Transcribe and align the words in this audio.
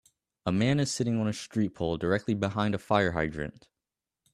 A 0.47 0.51
man 0.51 0.79
is 0.79 0.91
sitting 0.91 1.19
on 1.19 1.27
a 1.27 1.31
street 1.31 1.75
pole 1.75 1.95
directly 1.95 2.33
behind 2.33 2.73
a 2.73 2.79
fire 2.79 3.11
hydrant 3.11 3.67